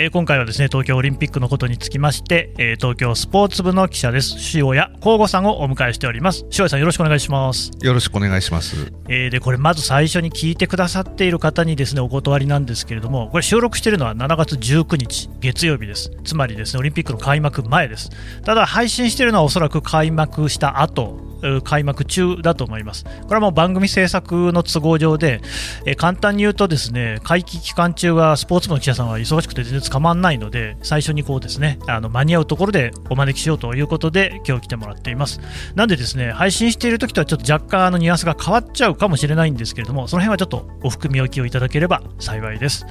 [0.00, 4.36] えー今回はですね東京オリンピックのことにつきまして、えー東京スポーツ部の記者です。
[4.56, 6.44] 塩谷光吾さんをお迎えしております。
[6.52, 8.92] 塩谷さんよろしくお願いします、よろしくお願いします。
[9.08, 16.12] えーでこれまず最初に聞いてくださっている方にですねお断りなんですけれどもこれ収録しているのは7月19日月曜日です。
[16.22, 18.10] つまりですねオリンピックの開幕前です。
[18.44, 23.04] ただ配信しているのはおそらく開幕した後えー開幕中だと思います。
[23.04, 25.40] これはもう番組制作の都合上で、
[25.86, 35.40] えー簡単に言うとですね、会期期間中はスポーツ部の記者さんは忙しくて全然捕まらないので、最初にこうですね、あの間に合うところでお招きしようということで今日来てもらっています。
[35.74, 42.86] なんでですね、配信している時とはちょっと若干あのニュアンスが変わっちゃうかもしれないんですけれども、その辺はちょっとお含み置きをいただければ幸いです。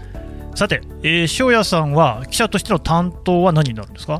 [0.55, 4.19] さて、えー、塩谷さんは記者としての担当は何になるんですか？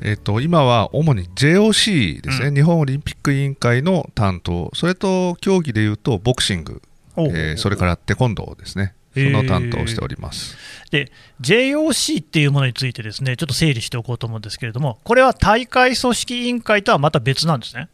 [0.00, 6.82] えっ、と今は主に JOC ですね、うん日本オリンピック委員会の担当、それと競技でいうとボクシング、
[7.16, 8.94] えーそれからテコンドーですね。
[9.14, 10.56] その担当をしております。
[10.90, 17.88] で JOC っていうものについてですねちょっと整理しておこうと思うんですけれども、これは大会組織委員会とはまた別なんですね。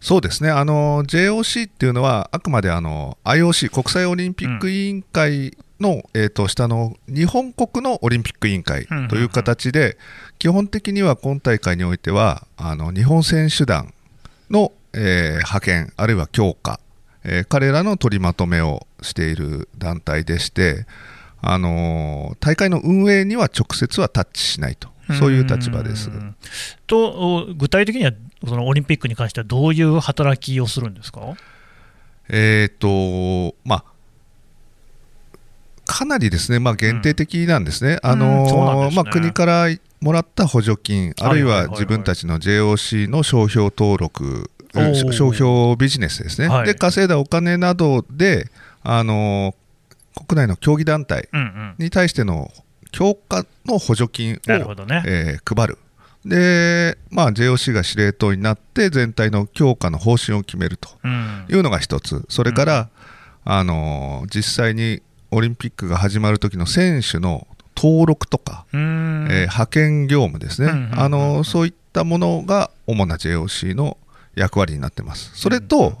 [0.00, 0.50] そうですね。
[0.50, 9.96] あの JOC っていうのはあくまであの IOC 国際オリンピック委員会の、えー、と下の日本国のオリンピック委員会うんうんうんという形で、
[10.38, 13.92] 基本的には今大会においてはあの日本選手団
[14.50, 16.80] の、えー派遣あるいは強化、
[17.24, 20.86] えー彼らの取りまとめをしている団体でして、
[21.40, 24.88] あのー大会の運営には直接はタッチしないと。
[25.18, 26.10] そういう立場です。
[26.10, 26.34] ん。
[26.88, 28.12] とお具体的には
[28.44, 31.20] そのオリンピックに関してはどういう働きをするんですか？
[32.28, 33.84] えーとまあ、
[35.84, 38.00] かなりですね、まあ、限定的なんですね、
[39.12, 39.68] 国から
[40.00, 44.50] もらった補助金、あるいは自分たちの JOC の商標登録、
[45.12, 46.66] 商標ビジネスですね、はい。
[46.66, 48.50] で稼いだお金などで、
[48.88, 49.54] あのー
[50.28, 51.74] 国内の競技団体うんうん。
[51.78, 52.50] に対しての
[52.90, 55.02] 強化の補助金を、ね。
[55.06, 55.78] えー配る。
[56.24, 61.44] で、まあ、JOC が司令塔になって全体の強化の方針を決めるとうん。
[61.50, 62.88] いうのが一つ、それから、
[63.44, 71.00] あのー実際にオリンピックが始まる時の選手の登録とか、えー派遣業務ですね、うんうんうんうん。
[71.00, 73.98] あのーそういったものが主な JOC の
[74.34, 75.30] 役割になってます。
[75.34, 75.98] それと、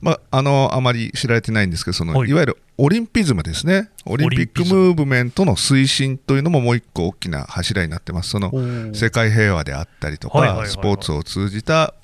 [0.00, 2.28] まあ、あのあまり知られてないんですけどその、はい。
[2.28, 3.90] い、わゆるオリンピズムですね。
[4.04, 4.74] オリンピックム。
[4.74, 8.30] ムーブメントの推進というのももう一個大きな柱になってます。
[8.30, 8.52] その
[8.94, 11.94] 世界平和であったりとかスポーツを通じた、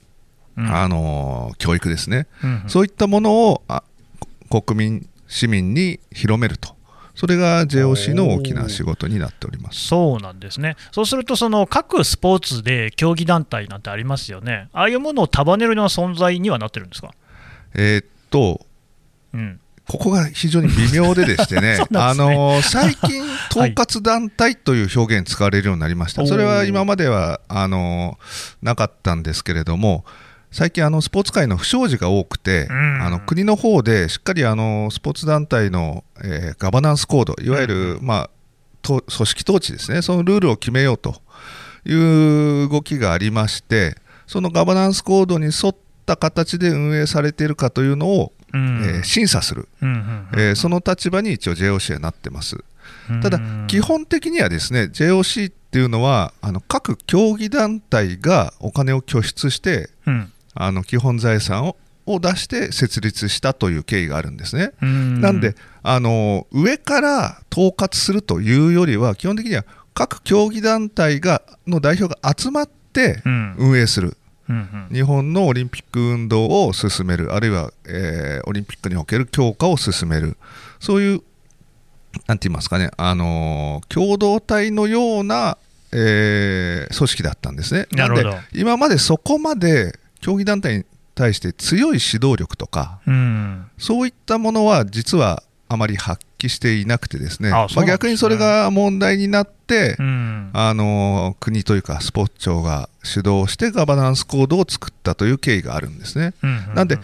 [0.57, 0.67] うん。
[0.67, 2.69] あのー教育ですね、うんうん。
[2.69, 3.83] そういったものをあ
[4.49, 6.75] こ国民、市民に広めると、
[7.15, 9.87] それが JOC の大きな仕事になっております。
[9.87, 17.15] そうなんですね、そうすると、その各スポーツで競技団体なんてありますよね、ああいうものを束ねるような存在にはなってるんですか、
[17.75, 18.67] えーっと、
[19.33, 30.05] うん、ここが非常に微妙ででしてね そう、なあのー最近、 統括団体という表現使われるようになりました、はいそれは今まではあのーなかったんですけれども、
[30.53, 33.03] 最近、あのスポーツ界の不祥事が多くて、うん。
[33.03, 38.31] あの国の方でしっかりあのスポーツ団体の、えーガバナンスコード、いわゆる、まあ、
[38.83, 41.21] と組織統治ですね、そのルールを決めようと
[41.85, 45.75] いう動きがありまして、そのガバナンスコードに沿っ
[46.11, 48.83] た形で運営されているかというのを、うん。
[48.85, 49.69] えー審査する、
[50.57, 52.57] その立場に一応 JOC はなってます。
[53.09, 53.21] うん。
[53.21, 60.33] ただ、基本的にはですね JOC っていうのはあの各競技団体がお金を拠出してうん。
[60.55, 61.77] あの基本財産を
[62.07, 64.73] を出して設立したという経緯があるんですね。
[64.83, 65.21] うん。
[65.21, 73.55] なんであの上から統括するというよりは基本的には各競技団体がの代表が集まってうん。
[73.59, 74.17] 運営する、
[74.51, 74.95] うんうん。
[74.95, 80.37] 日本のオリンピック運動を進めるあるいは、えーオリンピックにおける強化を進める。
[80.81, 81.23] そういう
[82.27, 85.57] なんて言いますかね、あのー共同体のような、
[85.93, 87.87] えー組織だったんですね。
[87.93, 88.37] なるほど。
[88.53, 90.85] 今までそこまで競技団体に
[91.15, 93.67] 対して強い指導力とかうん。
[93.79, 95.43] そういったものは実は
[95.73, 97.51] あまり発揮していなくてですね。
[97.51, 97.77] あそうなんですね。
[97.77, 100.51] まあ、逆にそれが問題になって、うん。
[100.53, 106.35] あの国というかスポーツ庁が主導してガバナンスコードを作ったという経緯があるんですね。
[106.43, 106.99] うんなんで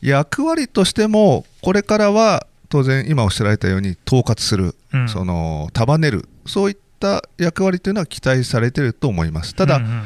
[0.00, 5.08] 役割としてもこれからは当然今おっしゃられたように統括する、うん。
[5.08, 9.56] その束ねるそういった役割というのは期待されていると思います。
[9.56, 10.02] ただ、うんうん。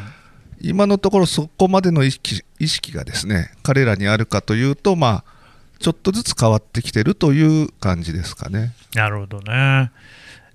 [0.62, 5.35] 今のところそこまでの意識意識がですね彼らにあるかというとまあ
[5.78, 8.72] ちょっとずつ変わってきてるという感じですかね。
[8.94, 9.90] なるほどね。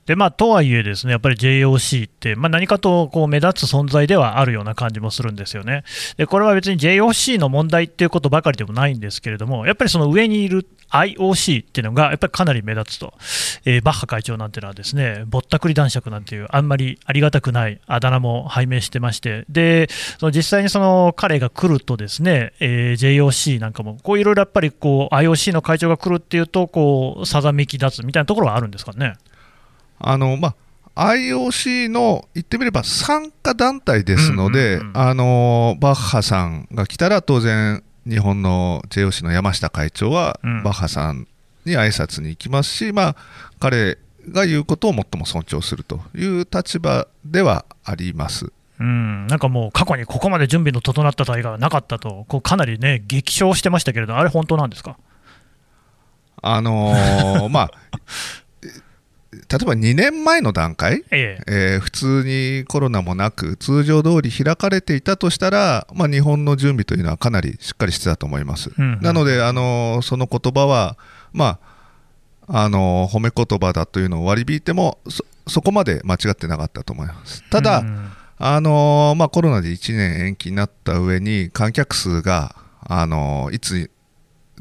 [0.06, 5.84] でまあ、とはいえ、ですねやっぱり JOC って、まあ、何かとこう目立つ存在ではあるような感じもするんですよね。
[6.18, 13.14] でこれは別に JOC の問題っていうことばかりでもないんですけれども、やっぱりその上にいる IOC っていうのがやっぱりかなり目立つと、
[13.66, 19.88] えー、バッハ会長なんていうのはですねぼったくり男爵なんていうあんまりありがたくないあだ名も拝命してましてで
[20.20, 29.16] その実際にその彼が来るとですね、えー、JOC なんかもこういろいろやっぱりこう IOC の会長が来るっていうとこうさざめき立つみたいなところはあるんですかね？
[30.04, 30.56] あのま
[30.96, 41.28] あ IOC の言ってみれば参加団体ですので、あのバッハさんが来たら当然日本の JOC の山下会長は、バッハさん
[41.66, 43.16] に挨拶に行きますし、まあ、
[43.60, 44.00] 彼
[44.32, 48.52] が言うことを最も尊重するという立場ではあります。
[48.80, 54.98] うん、なんかもう過去にここまで準備の整った大会はなかったと、こうかなりね、激賞してましたけれど、あれ、本当なんですか？
[56.42, 57.72] あのー、まあ、
[59.32, 68.72] 例えば2年前の段階、えええー、普通にコロナもなく、通常通り開かれていたとしたら、まあ、日本の準備というのはかなりしっかりしてたと思います。
[68.78, 70.98] うんうん、なので、あのその言葉は、
[71.32, 71.60] ま
[72.48, 77.50] あ、あの褒め言葉だというのを割り引いてもそ、そこまで間違ってなかったと思います。
[77.50, 83.90] ただ、うん、あのまあ、コロナで1年延期になった上に、観客数が、あのいつ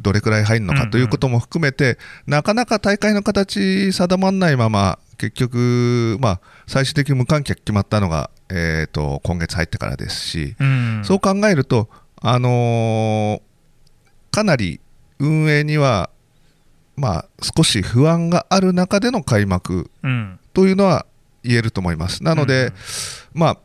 [0.00, 14.80] どれくらい入るのかということも含めて、なかなか大会の形定まらないまま、結局、まあ、最終的に無観客決まったのが、えーと、今月入ってからですし、うん、そう考えると、あのー、かなり
[15.18, 16.08] 運営には、
[16.96, 19.90] まあ、少し不安がある中での開幕
[20.54, 21.06] というのは
[21.42, 22.24] 言えると思います。
[22.24, 22.66] なので、
[23.34, 23.58] うん、まあ、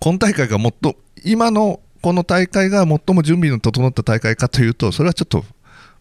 [0.00, 5.44] 今大会がもっと今のこの大会が最も準備の整った大会かというと、それはちょっと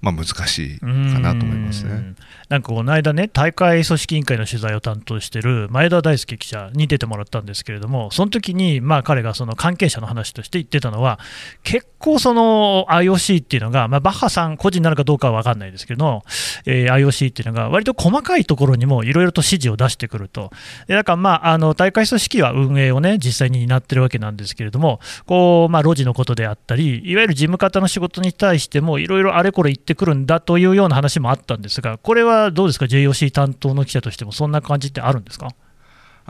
[0.02, 2.16] まあ、難しいかなと思いますね。
[2.50, 11.20] なんかこの間ね、大会組織委員会の取材を担当している前田大輔記者に出てもらったんですけれども、その時にまあ彼がその関係者の話として言ってたのは、
[11.64, 16.24] 結構その IOC っていうのが、まあ、バッハさん個人なのかどうかは分かんないですけど、
[16.66, 20.52] えー、IOC っていうのが、割と細かいところにもいろいろと指示を出してくると、
[20.88, 35.50] でだからまああの大会組織は運営をね、実際に担ってるわけなんですけれども、こうまあ、路地のことであったり、いわゆる事務方の仕事に対しても、いろいろあれこれ言ってくるんだというような話もあったんですが、これはどうですか、JOC 担当の記者としても、そんな感じってあるんですか？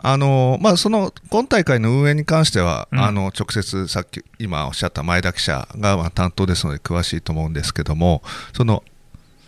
[0.00, 8.22] あのまあ、その今大会の運営に関しては、うん、あの直接、さっき今おっしゃった前田記者がまあ担当ですので詳しいと思うんですけども、
[8.52, 8.84] その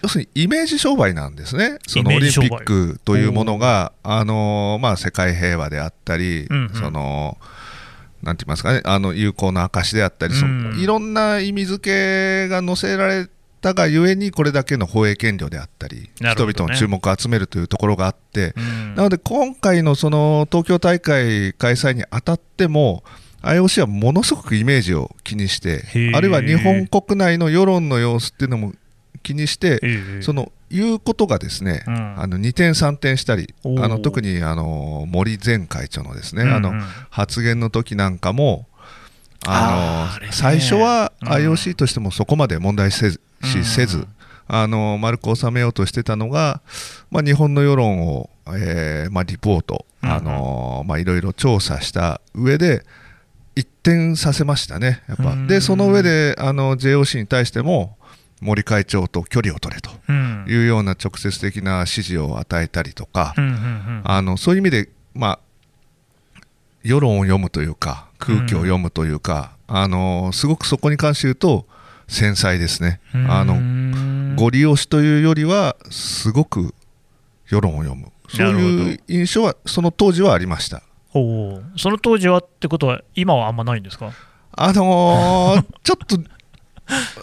[0.02, 7.38] 要するにイメージ商売なんですね、そのオリンピックというものが、あのまあ、世界平和であったり、うんうん、その
[8.22, 13.28] なんて言いますかね、あの有効な証であったり、うん、いろんな意味付けが載せられ
[13.60, 23.04] たがゆえにこれだけの放映権料であったり、ね、人々の注目を集めるというところがあって、うん、なので今回のその東京大会開催にあたっても
[23.42, 25.84] IOC はものすごくイメージを気にして
[26.14, 28.72] あるいは日本国内の世論の様子っていうのも
[29.22, 29.80] 気にして
[30.22, 36.72] その言うことがですね、うん、あの2点3点したりあの特にあの森前会長のですね、うんうん、あの
[37.10, 38.66] 発言の時なんかも
[39.46, 44.06] あの、ね、最初は IOC としてもそこまで問題せず、しせず、
[44.46, 46.60] あの丸く収めようとしてたのが、
[47.10, 52.84] まあ、日本の世論を、えーまあ、リポート、あのまあ、いろいろ調査した上で
[53.54, 55.36] 一転させましたね、やっぱ。
[55.46, 57.96] でその上であの JOC に対しても
[58.40, 59.90] 森会長と距離を取れと
[60.50, 63.34] いうような直接的な指示を与えたりとか、
[64.04, 65.40] あのそういう意味で、まあ、
[66.82, 71.66] 世論を読むというか空気を読むというか、あのすごくそこに関して言うと
[72.10, 73.00] 繊細ですね。
[73.28, 76.74] あのご利用しというよりはすごく
[77.48, 78.08] 世論を読む。
[78.28, 80.82] そういう印象はその当時はありました。
[81.14, 84.12] おその当時はってことは今はあんまないんですか？
[84.52, 86.18] あのー、 ちょっと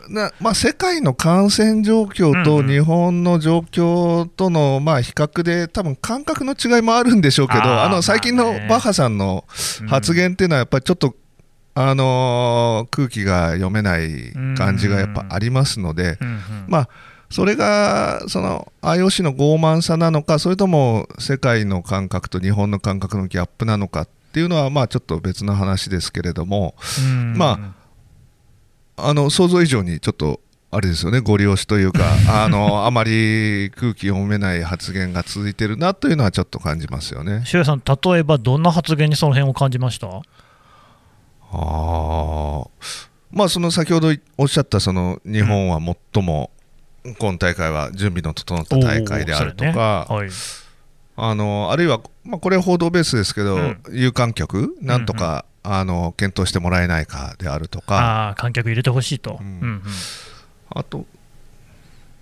[0.08, 9.44] なまあ、世界の感染状況と日本の状況との、まあ、比較で多分感覚の違いもあるんでしょうけどあの最近のバッハさんの
[9.90, 11.16] 発言っていうのはやっぱりちょっと
[11.80, 16.18] あの空気が読めない感じがやっぱありますので、
[16.68, 16.90] まあ、
[17.30, 26.74] それがその IOC の傲慢さなのか、それとも世界の感覚と日本の感覚のギャップなのかっていうのは、まあ、ちょっと別の話ですけれども、
[27.36, 27.74] ま
[28.98, 30.40] あ、あの想像以上にちょっと
[30.72, 32.04] あれですよね、ご利用しというか、
[32.44, 37.44] あのあまり空気読めない発言が続いてるなというのはちょっと感じますよね。
[37.64, 40.08] さん、例えばどんな発言にその辺を感じました？
[41.52, 42.68] あ
[43.32, 45.80] まあ、その先ほどおっしゃったその日本は
[46.14, 46.52] 最も
[47.20, 50.16] 今大会は準備の整った大会であるとか、ね。
[50.16, 50.30] はい、
[51.16, 53.84] あのあるいは、まあ、これは報道ベースですけど、うん。
[53.92, 59.46] 有観客、なんとか、あの検討してもらえないかであるとか、ああ観客入れてほしいと、うん。
[59.46, 59.82] うんうん。
[60.70, 61.06] あと、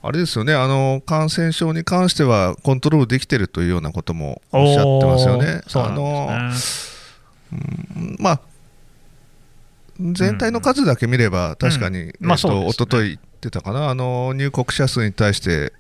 [0.02, 5.46] あれですよねあの、感染症に関してはコントロールできてるというようなこともおっしゃってますよね。
[5.46, 7.12] おーそうなんです
[7.52, 7.58] ね。
[7.98, 8.42] うんまあ
[10.00, 12.14] 全体の数だけ見れば、確かに、うん。
[12.20, 15.74] まあえっと一昨日言ってたかな、あの入国者数に対して、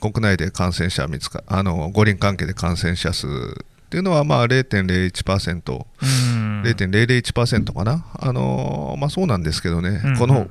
[0.00, 6.62] 国内で感染者見つかあの五輪関係で感染者数っていうのは、まあ、0.01%、うん。
[6.62, 10.18] 0.001%かな、あのまあ、そうなんですけどね、うん。
[10.18, 10.48] この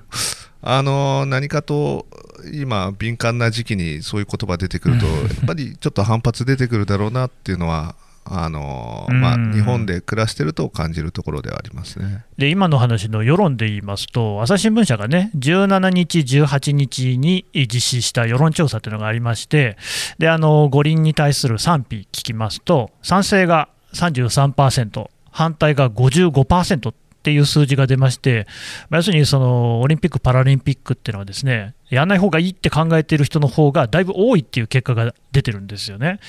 [0.61, 2.07] あの何かと
[2.51, 7.95] 今、敏感な時期にそういう言葉出てくると、やっぱりちょっと反発出てくるだろうなっていうのは、
[8.27, 12.25] あのまあ、うん日本で暮らしてると感じるところではありますね。
[12.37, 19.77] で今の話の世論で言いますと、朝日新聞社がね、17日、18日に実施した世論調査というのがありまして、
[20.17, 26.93] であの五輪に対する賛否聞きますと、賛成が33%、反対が55%
[27.25, 28.45] っていう数字が出まして、
[28.91, 36.19] まあ要するにそのオリンピック・パラリンピックっていうのは、ですねやんない方がいいって考えている人の方がだいぶ多いっていう結果が出てるんですよね。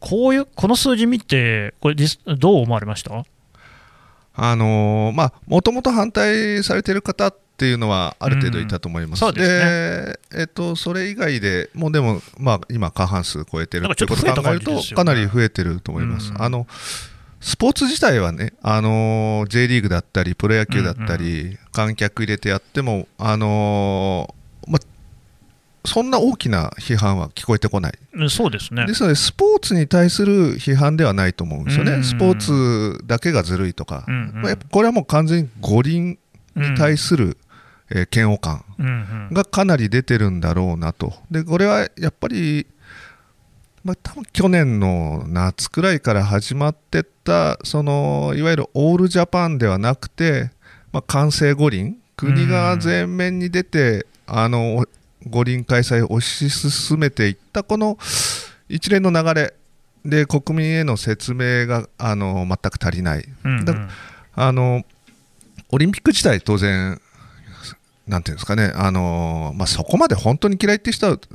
[0.00, 3.22] こういうこの数字見て、これ実、どう思われました？
[4.34, 9.24] あのまあ、もともと反対されてる方っていうのはある程度いたと思います。
[9.26, 16.30] うんそうですえっと、それ以外でもうでも、まあ、今、過半数超えてるってことを考えると、かなり増えてると思います。
[16.30, 16.66] うんあの
[17.40, 24.34] スポーツ自体はね、あの J リーグだったり、プロ野球だったり、観客入れてやっても、あの
[24.66, 24.86] まあ、
[25.86, 27.98] そんな大きな批判は聞こえてこない。
[28.14, 28.86] うんそうですね。
[28.86, 32.04] ですので、スポーツに対する批判ではないと思うんですよね、うん。
[32.04, 34.42] スポーツだけがずるいとか、うんうん。
[34.42, 36.18] まあやっぱこれはもう完全に五輪
[36.56, 37.38] に対する、
[37.90, 39.28] えー嫌悪感うんうん。
[39.32, 42.66] がかなり出てるんだろうなと、でこれはやっぱり、
[43.84, 50.50] まあ、多分去年の夏くらいから始まってった、そのいわゆるオールジャパンではなくて、
[50.92, 54.84] まあ、完成五輪、国が前面に出て、あの
[55.26, 57.98] 五輪開催を推し進めていったこの
[58.68, 59.54] 一連の流れ。
[60.04, 63.28] で国民への説明があの全く足りない。
[63.44, 63.64] うんうん。
[63.64, 63.74] だ
[64.36, 64.84] あの
[65.70, 67.00] オリンピック自体、当然、
[68.06, 71.28] なんていうんですかね、あのまあ、そこまで本当に嫌いって人はす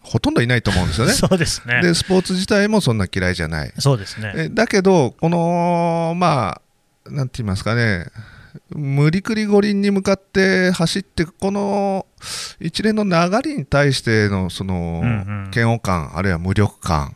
[0.00, 1.12] ほとんどいないと思うんですよね。
[1.14, 1.82] そうですね。
[1.82, 3.72] で、スポーツ自体もそんな嫌いじゃない。
[3.78, 4.32] そうですね。
[4.36, 6.60] えだけど、この、ま
[7.06, 8.06] あ、なんて言いますかね、
[8.70, 12.06] 無理くり五輪に向かって走って、この
[12.60, 15.02] 一連の流れに対してのその
[15.54, 17.14] 嫌悪感、あるいは無力感、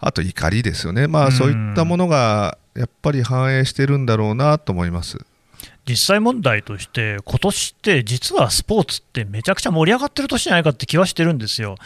[0.00, 5.18] あと怒りですよね、まあ、うんそういったものがやっぱり反映してるんだろうなと思います。
[5.88, 11.76] 実際問題として、今年って実はスポーツってめちゃくちゃ盛り上がってる年じゃないかって気はしてるんですよ。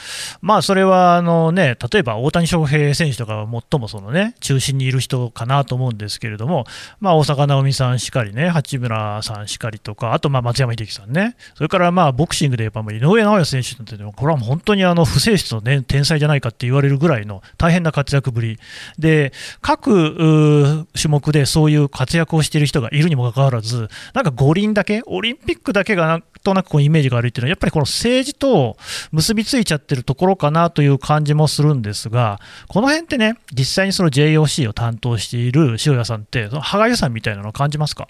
[0.41, 6.67] まあそれはあのね、例えば大谷翔平選手とかは最もそのね、中心にいる人かなと思うんですけれども、
[7.01, 18.59] まあ大坂なおみさんしかりね、八村さんしかりとか、あとまあ松山英樹さんね、それからまあボクシングで言えば井上尚弥選手なんていうのは、これはもう本当にあの不正室の、ね、天才じゃないかって言われるぐらいの大変な活躍ぶり。
[18.99, 28.77] で、各種目でそういう活躍をしている人がいるにもかかわらず、なんか五輪だけ、オリンピックだけがなんとなくこうイメージが悪いっていうのは、やっぱりこの政治と
[29.11, 38.09] 結びついちゃってるところかなという感じもするんですが、この辺ってね、実際にその JOC を担当している塩谷さんって、その歯がゆさみたいなのを感じますか？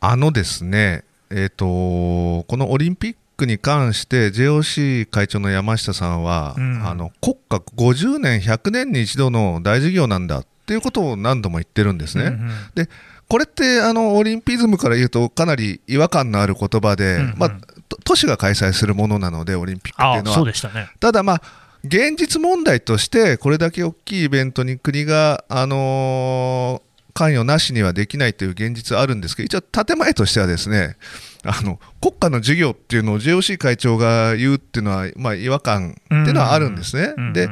[0.00, 6.86] あのですね、えー、とこのオリンピックに関して JOC 会長の山下さんは、うん。
[6.86, 12.24] あの国家50年、100年に一度の大事業なんだっていうことを何度も言ってるんですね。
[12.24, 12.50] うんうん。
[12.74, 12.88] で
[13.28, 17.34] これってあのオリンピズムから言うとかなり違和感のある言葉で、うんうん。
[17.36, 17.50] まあ、
[17.88, 20.90] と都市が開催するものなのでオリンピックっていうのはそうでしたね。
[21.00, 21.42] ただまあ
[21.84, 30.96] 現実問題としてこれだけ大きいイベントに国が、あのー関与なしにはできないという現実はあるんですけど一応建前としてはですね
[31.44, 37.14] あの国家の事業っていうのを JOC 会長が言うっていうのは、まあ、違和感っていうのはあるんですね。
[37.16, 37.48] うんうんで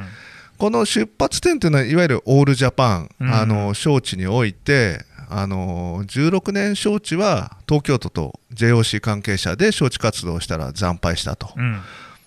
[0.59, 3.35] この出発点というのはいわゆるオールジャパン、うん。
[3.35, 11.51] あの招致においてあの16年招致は東京都と JOC 関係者で招致活動をしたら惨敗したと。
[11.57, 11.81] うん。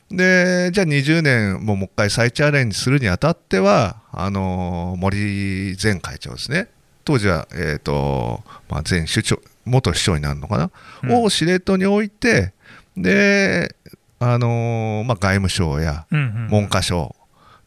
[0.10, 6.70] でじゃあ20年ももう一回再チャレンジするにあたってはあの森前会長ですね。
[7.04, 10.72] 当時は、えーとまあ、前首長元首相になるのかな、
[11.04, 11.24] うん。
[11.24, 12.54] を司令塔に置いて
[12.98, 13.76] で、
[14.20, 16.08] あのまあ、外務省や
[16.50, 17.16] 文科省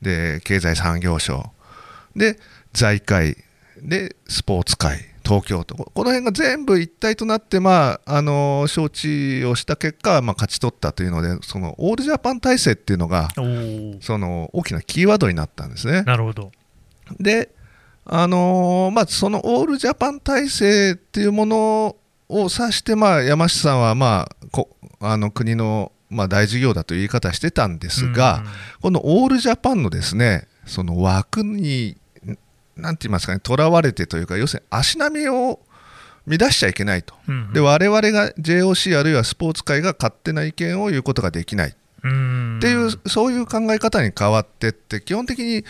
[0.02, 1.52] で経済産業省
[2.16, 2.38] で
[2.72, 3.36] 財界
[3.80, 4.98] でスポーツ界
[5.28, 13.28] 東京都この辺が全部一体となって、まあ、あの招致をした結果、まあ、勝ち取ったというのでそのオールジャパン体制っていうのが
[14.00, 16.02] その大きなキーワードになったんですね。
[16.02, 16.50] なるほど。
[17.20, 17.50] で、
[18.06, 21.96] あのーまあ、そのオールジャパン体制っていうもの
[22.30, 24.70] を指して、まあ、山下さんは、まあ、こ
[25.00, 28.44] あの国の、まあ、大事業だという言い方してたんですが、
[28.80, 31.96] このオールジャパンのですねその枠に、
[32.78, 35.60] なんて言いますかね、とらわれてというか、要するに足並みを
[36.26, 37.52] 乱しちゃいけないと、うんうん。
[37.52, 41.74] で我々が JOC あるいはスポーツ界が勝手な意見を言うことができない。
[42.04, 45.64] うんっていうそういう考え方に変わってって基本的に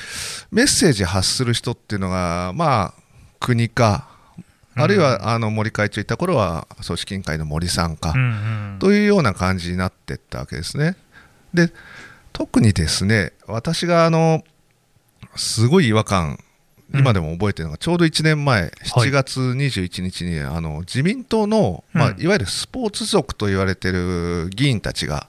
[0.50, 3.03] メッセージ発する人っていうのがまあ
[3.41, 4.09] 国か
[4.75, 8.15] あるいはあの森会長いた頃は組織委員会の森さんか
[8.79, 10.97] というような感じになっていったわけですね。
[11.55, 11.73] で
[12.33, 14.45] 特にですね私があの
[15.35, 16.38] すごい違和感
[16.95, 25.28] 今でも覚えてるのがちょうど1年前、7月21日にあの自民党の、まいわゆるスポーツ族と言われてる議員たちが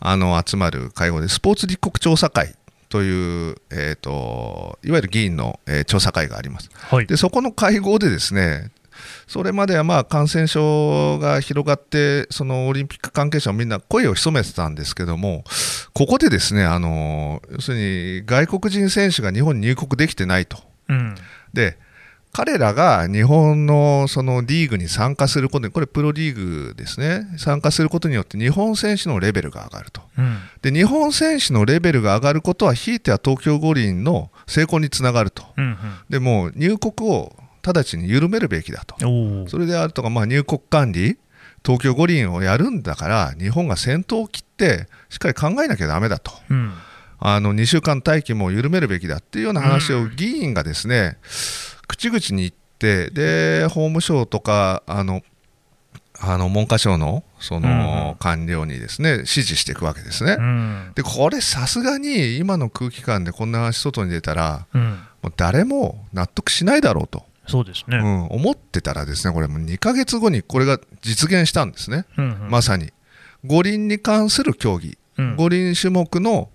[0.00, 2.54] あの集まる会合でスポーツ立国調査会
[2.88, 6.70] という、えー、といわゆる議員の、えー調査会があります。
[6.72, 8.70] はいでそこの会合でですね
[9.26, 15.44] それまではまあ感染症が広がってそのオリンピック関係者もみんな声を潜めてたんですけども
[15.92, 20.67] ここでですねあの要するに外国人選手が日本に入国できてないと。
[20.88, 21.14] うん。
[21.52, 21.78] で
[22.32, 27.26] 彼らが日本のそのリーグに参加することにこれプロリーグですね。
[27.38, 30.02] 参加することによって日本選手のレベルが上がると。
[30.16, 30.38] うん。
[30.62, 35.44] で日本選手のレベルが上がることはひいては東京五輪の成功につながると。
[35.56, 35.76] うん
[36.10, 38.96] でもう入国を直ちに緩めるべきだと。
[39.48, 41.18] それであるとか、まあ、入国管理
[41.64, 46.30] 東京五輪をやるんだから日本が先頭を切ってしっかり考えなきゃだめだと。
[46.50, 46.72] うん
[47.18, 50.16] あの2週間待機も緩めるべきだっていうような話をうん。
[50.16, 51.18] 議員がですね、
[51.86, 55.22] 口々に言ってで法務省とかあの
[56.20, 60.36] あの文科省のそうんの官僚にですね指示していくわけですね。
[60.38, 60.92] うん。
[60.94, 64.98] でこれさすがに今の空気感でこんな話外に出たらうん。
[65.22, 67.98] もう誰も納得しないだろうと、そうですね。
[67.98, 72.50] うん、思ってたらですねこれもう2ヶ月後にこれが実現したんですね、うんうん。
[72.50, 72.92] まさに。
[73.44, 75.36] 五輪に関する競技、うん。
[75.36, 76.50] 五輪種目の、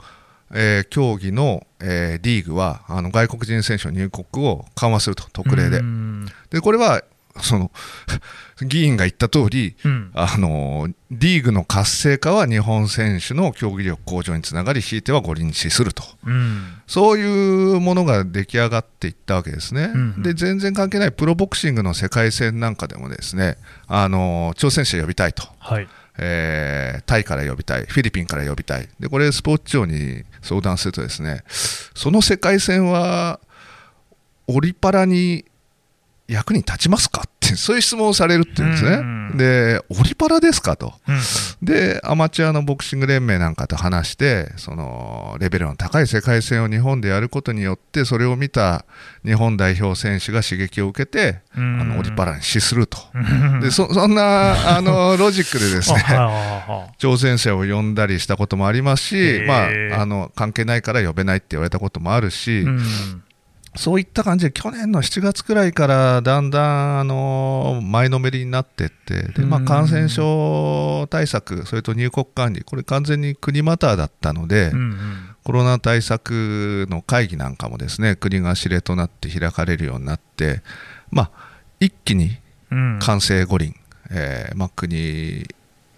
[0.52, 6.26] えー競技の、えーリーグはあの外国人選手の入国を緩和すると特例で、うん。
[6.50, 7.04] でこれは
[7.42, 7.72] その
[8.62, 10.12] 議員が言った通りうん。
[10.14, 16.04] あのリーグの活性化は日本選手の競技力向上につながりひいては五輪に資すると。
[16.26, 16.64] うん。
[16.88, 20.24] そういうものが出来上がっていったわけですね、うんうん。
[20.24, 28.88] で全然関係ないプロボクシングの世界戦なんかでもですねあの挑戦者呼びたいと、はいえータイから呼びたいフィリピンから呼びたい。
[29.00, 33.40] でこれスポーツ庁に相談するとですねその世界線は
[34.48, 35.46] オリパラに
[36.28, 39.38] 役に立ちますかってそういう質問をされるっていうんですね、うん。
[39.38, 40.94] でオリパラですかと。
[41.08, 41.20] うん。
[41.62, 48.86] でアマチュアのボクシング連盟なんかと話してそのレベルの高い世界戦を日本でやることによってそれを見た
[49.26, 51.82] 日本代表選手が刺激を受けて、うん。
[51.82, 53.20] あのオリパラに資すると、う
[53.58, 53.60] ん。
[53.60, 56.00] でそそんなあの ロジックでですね
[57.00, 63.24] 挑戦者を呼んだりしたこともありますし、まあ、あの関係ないから呼べないって言われたこともあるし、うん
[63.76, 75.36] そういった感じで去年の7月くらいからだんだんあの前のめりになっていってで、まあ、うん感染症対策それと入国管理これ完全に国マターだったので、うんうん。
[75.44, 80.62] コロナ対策の会議なんかもですね国が司令となって開かれるようになって、
[81.12, 81.32] まあ、
[81.80, 82.38] 一気に
[82.72, 83.00] うん。
[83.02, 83.76] 完成五輪、
[84.10, 85.46] えーまあ、国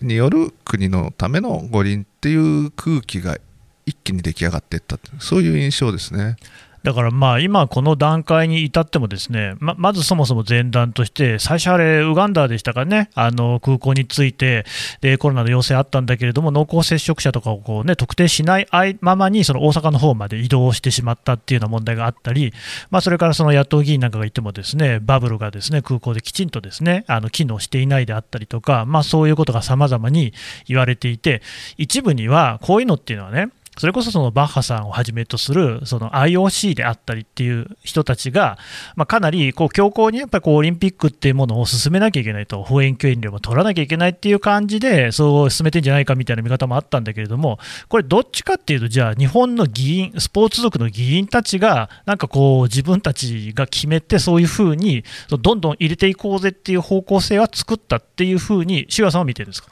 [0.02, 3.38] による国のための五輪っていう空気が
[3.86, 6.38] 一気に出来上がっていったそういう印象ですね。
[6.86, 14.66] だからまあ今、この段階に至っても、ですねままずそもそも前段として、最初、あれ、ウガンダでしたかね、あの空港に着いて
[15.02, 18.68] で、コロナの陽性あったんだけれども、濃厚接触者とかをこう、ね、特定しない
[19.02, 22.54] ままに、その大阪の方まで移動してしまったっていうような問題があったり、
[22.92, 30.34] まあ、それからその野党議員なんかがいても、ですねバブルがですね空港できちんとですねあの機能していないであったりとか、まあ、そういうことがさまざまに
[30.68, 31.42] 言われていて、
[31.78, 38.58] 一部にはこういうのっていうのはね、それこそそのバッハさんをはじめとするその IOC であったりっていう人たちが、
[38.96, 47.60] まあ、かなりこう強硬にやっぱりオリンピックっていうものを進めなきゃいけないと、放映権料も取らなきゃいけないっていう感じで、そう進めてんじゃないかみたいな見方もあったんだけれども、
[47.90, 59.70] これ、どっちかっていうと、じゃあ、日本の議員、スポーツ族の議員たちが、なんかこう、自分たちが決めて、そういうふうに、どんどん入れていこうぜっていう方向性は作ったっていうふうに、志和さんは見てるんですか？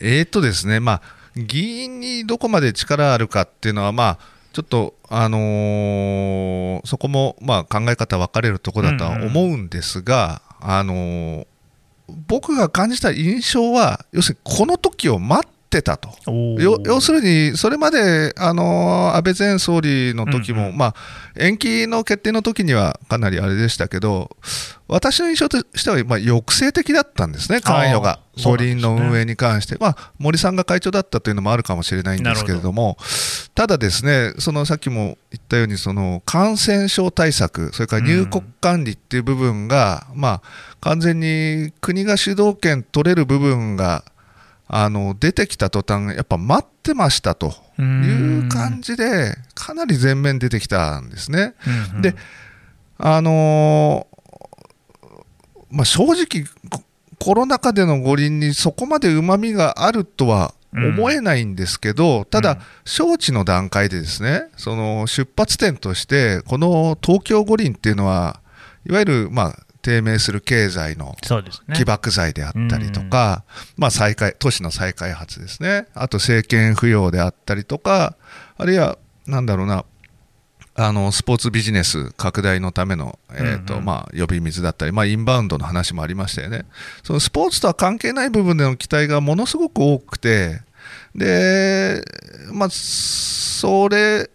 [0.00, 1.02] えーとですね、まあ、
[1.36, 4.18] 議員にどこまで力あるかっていうのは、まあ、
[4.52, 11.46] ちょっと、あのーそこも、まあ、考え方分かれるところだとは思うんですが、あのー
[12.26, 16.10] 僕が感じた印象は、要するにこの時を待っってたと。
[16.28, 20.76] 要するに、それまで、あの安倍前総理の時も、うんうん。
[20.76, 20.94] まあ、
[21.38, 24.36] 延期の決定の時にはかなりあれでしたけど、
[24.88, 28.18] 私の印象としては、まあ、抑制的だったんですね、関与が。
[28.42, 32.96] 五輪の運営に関して、まあ、森さんが会長だったというのもあるかもしれないんですけれども、
[33.54, 40.42] ただですね、そのさっきも言ったように、その感染症対策、それから入国管理っていう部分が、まあ、
[40.80, 44.04] 完全に国が主導権取れる部分が、
[44.72, 51.54] あの出てきた途端、やっぱ待ってましたという感じで、かなり前面出てきたんですね。
[51.66, 52.02] うんうん。
[52.02, 52.14] で
[52.98, 54.20] あのー
[55.70, 56.82] まあ、正直、コ
[57.18, 68.40] コロナ禍での五輪にそこまでうまみがあるとは思えないんですけど、ただ、招致の段階でですね、その出発点として、この東京五輪っていうのは、
[68.86, 71.16] いわゆる、まあ、低迷する経済の
[71.74, 73.44] 起爆剤であったりとか、
[73.76, 78.16] まあ、再開都市の再開発ですね、あと政権浮揚であったりとか、
[78.56, 79.84] あるいは、なんだろうな、
[80.74, 83.84] あのスポーツビジネス拡大のための、えーとうんうん。
[83.86, 86.64] まあ、呼び水だったり、まあ、インバウンドの話もありましたよね、
[87.02, 90.62] そのスポーツとは関係ない部分での期待がものすごく多くて、
[91.14, 92.02] で
[92.52, 94.30] まあ、それ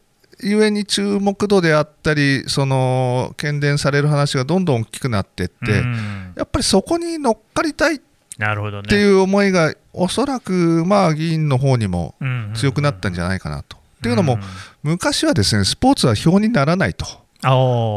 [0.46, 6.34] ゆえに注目度であったり、その喧伝される話がどんどん大きくなっていって、うん。
[6.38, 8.00] やっぱりそこに乗っかりたいっ
[8.38, 8.88] なるほどね。
[8.88, 12.16] ていう思いが、おそらくまあ議員の方にも
[12.54, 13.78] 強くなったんじゃないかなと。
[13.78, 14.38] っていうのも、
[14.84, 17.06] 昔はですねスポーツは票にならないと、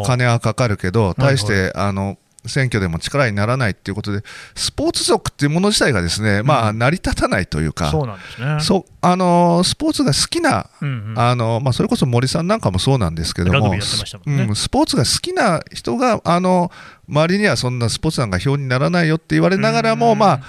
[0.06, 2.16] 金はかかるけど、はい対してあの
[2.48, 4.22] 選挙でも力にならないっていうことで、
[4.54, 8.60] スポーツ族っていうもの自体がですね、まあ、成り立たないというか、そうなんですね。
[8.60, 10.88] そうあのスポーツが好きなうん。
[10.88, 16.70] うんあのまあ、それこそ森さんなんかもそうなんですけども、うんスポーツが好きな人があの
[17.08, 20.40] 周りにはそんなスポーツなんか票にならないよって言われながらも、うんまあ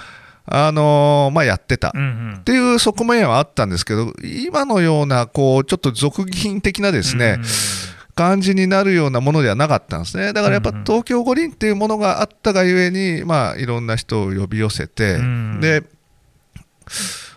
[0.46, 1.92] あのまあ、やってた。
[1.94, 2.34] うんうん。
[2.38, 7.44] っていう側面はあったんですけど、今のようなこうちょっと俗議員的なですね、うん
[8.20, 10.34] 感じになるようなものではなかったんですね。
[10.34, 15.84] だからやっぱうんうん東京五輪っていうものがあったがゆえに、まあ、いろんな人を呼び寄せて、うんで、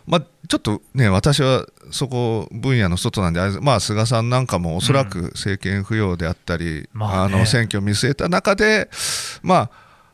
[0.06, 8.89] まあ、ちょっとね、私はそこ分野の外なんで、まあ、菅さんなんかもおそらく政権浮揚であったり、まあねあの選挙を見据えた中で、
[9.41, 9.69] ま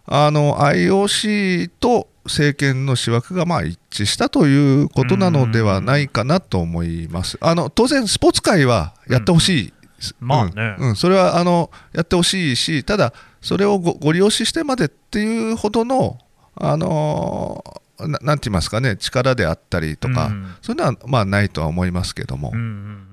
[0.05, 7.39] あ、あの IOC と政権の思惑がまあ一致したということなのではないかなと思います。
[7.41, 9.73] あの当然、スポーツ界はやってほしい。
[10.19, 10.75] まあね。
[10.79, 10.89] うん。
[10.89, 10.95] うん。
[10.95, 16.17] それはあのやってほしいし、ただ、それをごご利用ししてまでっていうほどの、
[16.55, 20.55] あのーななんて言いますかね、力であったりとか、うん。
[20.61, 23.09] そういうのはまあないとは思いますけども、うんうん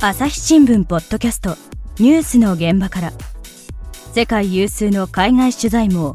[0.00, 1.56] 朝日新聞ポッドキャスト
[1.98, 3.12] ニュースの現場から。
[4.14, 6.12] 世界有数の海外取材網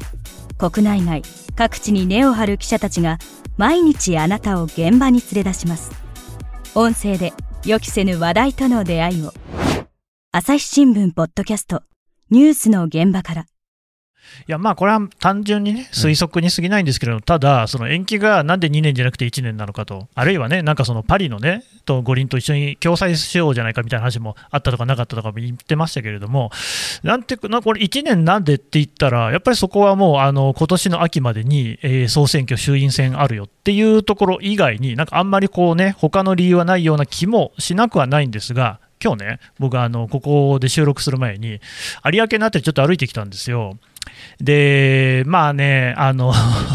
[0.58, 1.22] 国内外
[1.56, 3.18] 各地に根を張る記者たちが
[3.56, 5.92] 毎日あなたを現場に連れ出します。
[6.74, 7.32] 音声で
[7.64, 9.32] 予期せぬ話題との出会いを。
[10.32, 11.82] 朝日新聞ポッドキャスト。
[12.30, 13.46] ニュースの現場から。
[14.46, 26.50] いやまあこれは単純にね推測に過ぎないんですけれども、ただ、その延期がなんで2年じゃなくて1年なのかと、あるいはね、なんかそのパリのね、と五輪と一緒に共催しようじゃないかみたいな話もあったとかなかったとかも言ってましたけれども、
[27.02, 41.60] なんてなこれ、1年なんでって言ったら、やっぱりそこはもう、あの今年の秋までに、えー総選挙、衆院選あるよっていうところ以外に、なんかあんまりこうね、他の理由はないような気もしなくはないんですが、今日ね、僕あの、ここで収録する前に、
[42.10, 43.76] 有明のあたりちょっと歩いてきたんですよ。
[44.40, 46.32] で、まあね、あの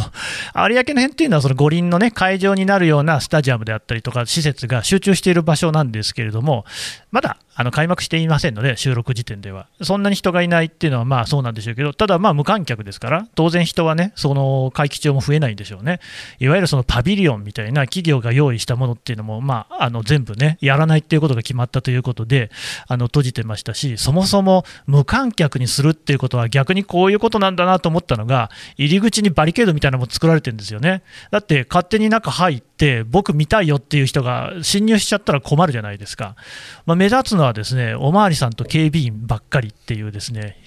[0.56, 6.66] 有明の辺っていうのは、その五輪のね、会場になるようなスタジアムであったりとか、施設が集中している場所なんですけれども、
[7.12, 9.68] まだあの開幕していませんので、収録時点では。
[9.82, 16.00] そんなに人がいないっていうのは、まあそうなんでしょうけど、ただ、まあ無観客ですから、当然人はね、その会期中も増えないんでしょうね。
[16.40, 22.50] いわゆるそのパビリオンみたいな企業が用意したものっていうのも、まあ、あの全部ね、やらないっていうことが決まったということで、
[22.88, 31.04] あの閉じてましたし、そもそも無観客にするっていうことは、逆にこういうことなんだなと思ったのが、入り口にバリケードみたいなのも作られてるんですよね。
[31.30, 36.38] だって、勝手に中入って、僕見たいよっていう人が侵入しちゃったら困るじゃないですか。
[36.86, 40.58] まあ、目立つのははですね、おまわりさんと警備員ばっかりっていうですね、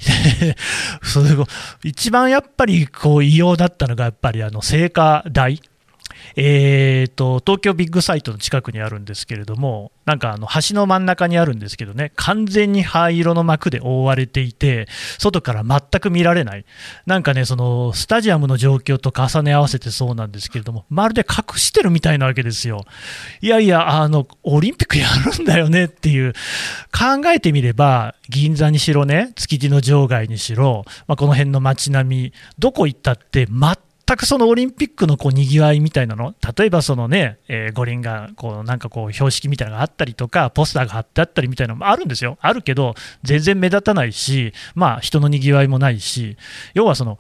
[1.03, 1.47] それが
[1.83, 5.61] 一番やっぱりこう異様だったのが、やっぱりあの聖火台。
[6.37, 16.65] えー、と東京ビッグサイトの近くにあるんですけれども、なんかあの橋の真ん中にあるんですけどね、完全に灰色の幕で覆われていて、外から全く見られない、
[17.07, 22.85] なんかね、そのスタジアムの状況と重ね合わせてそうなんですけれども、まるで隠してるみたいなわけですよ。
[23.41, 25.07] いやいや、あのオリンピックや
[25.37, 26.33] るんだよねっていう、
[26.93, 33.77] 考えてみれば、銀座にしろね、築地の場外にしろ、まあ、この辺の街並み、どこ行ったって、全
[34.07, 46.37] 全くそのオリンピックのこうにぎわいみたいなの、例えばそのね、えー、五輪がこうなんかこう標識みたいなのがあったりとか、ポスターが貼ってあったりみたいなのもあるんですよ、あるけど、全然目立たないし、まあ、人のにぎわいもないし、
[46.75, 47.19] 要はその、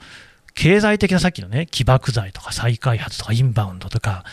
[0.54, 4.24] 経済的なさっきのね、起爆剤とか再開発とかインバウンドとか、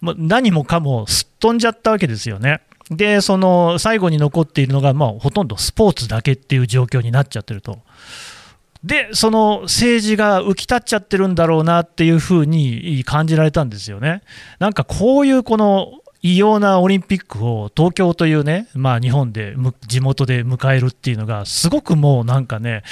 [0.00, 2.62] まあ、何もかもすっ飛んじゃったわけですよね。
[2.90, 7.78] で、その最後に残っているのが、まあ、ほとんどスポーツだけっていう状況になっちゃってると。
[8.84, 14.22] で、その政治が浮き立っちゃってるんだろうなっていうふうに感じられたんですよね。
[14.58, 15.92] なんかこういうこの
[16.24, 19.56] 異様なオリンピックを東京というね、まあ、日本で
[19.88, 22.84] 地元で迎えるっていうのが、すごくもうなんかね、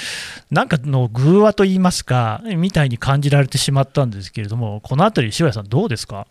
[0.49, 6.27] なんかの偶話といいますか、みたいに感じられてしまったんですけれども、このあたり、塩谷さん、どうですか？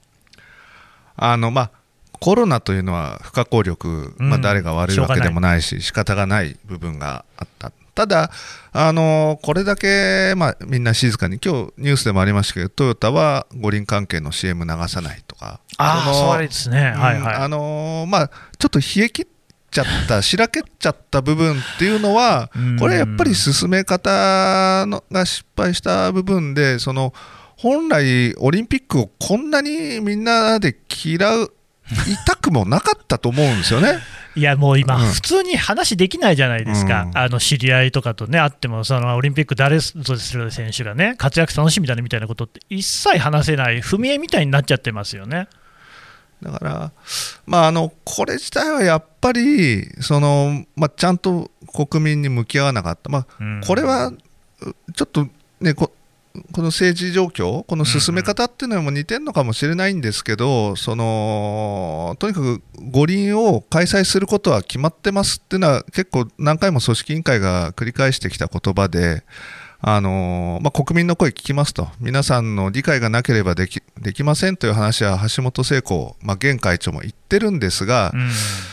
[1.17, 1.71] あの、まあ、
[2.19, 7.73] コロナというのは不可抗力、まあ、誰が悪いわけでもないし、仕方がない部分があった。
[7.95, 8.31] ただ、
[8.73, 17.35] あのこれだけ、まあ、みんな静かに、今日ニュースでもありましたけど、トヨタは五輪関係の CM 流さないとか、あそうですね、はいはい。
[17.37, 19.27] あのまあ、ちょっと冷え切っ
[19.71, 27.13] ちゃった、しらけっちゃった部分っていうのは、これやっぱり進め方のが失敗した部分で、その
[27.57, 31.53] 本来、オリンピックをこんなにみんなで嫌う、
[32.07, 33.99] 痛くもなかったと思うんですよね。
[34.37, 45.49] いやもう今、普通に話できないじゃないですか、うん、あの知り合いとかとね、あっても、そのオリンピック誰ぞする選手がね、活躍楽しみだねみたいなことって、一切話せない、踏み絵みたいになっちゃってますよね。
[46.43, 46.93] だから、
[47.47, 53.27] まあ、あのこれ自体はやっぱりその、まあ、ちゃんと国民に向き合わなかった、まあ、
[53.67, 54.13] これは
[54.95, 55.27] ちょっと
[55.61, 55.93] ね、こ
[56.53, 69.25] この政治状況、この進め方っていうのも似てるのかもしれないんですけど、そのとにかく五輪を開催することは決まってますっていうのは、結構何回も組織委員会が繰り返してきた言葉で、
[69.83, 78.13] あのまあ、国民の声聞きますと、皆さんの理解がなければできできませんという話は橋本聖子、まあ、現会長も言ってるんですが、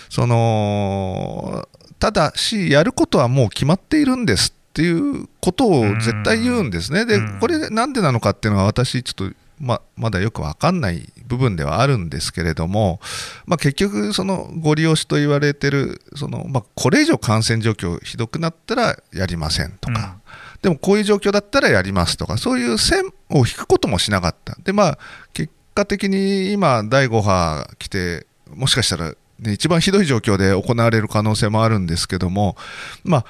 [0.09, 1.67] その
[1.99, 7.07] ただし、やることはもう決まっているんですっていうことを絶対言うんですね。
[7.07, 12.99] で、これなんでなのかっていうのは私ちょっとままだよく分かんない部分ではあるんですけれども、
[13.47, 20.17] まあ、結局、そのご利用しと言われてるその、まあ、これ以上感染状況ひどくなったらやりませんとか、
[20.53, 24.55] うん、でもこういう状況だったらやりますとか、そういう線を引くこともしなかった。
[24.63, 24.99] でまあ、
[25.33, 32.55] 結果的に今、第5波来て、もしかしたら、ね、一番ひどい状況で行われる可能性もあるんですけども、
[33.03, 33.25] まあ、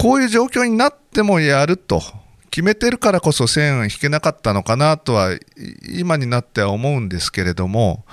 [0.00, 2.00] こういう状況になってもやると
[2.50, 5.36] 決めてるからこそ線引けなかったのかなとは
[5.88, 8.04] 今になっては思うんですけれども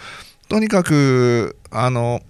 [0.50, 2.22] とにかくあの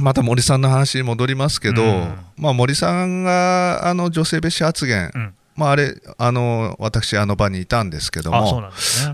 [0.00, 8.70] また森さんの話に戻りますけど、うん、まあ、森さんがあの女性蔑視発言、うん、まあ、あれあの私あの場にいたんですけども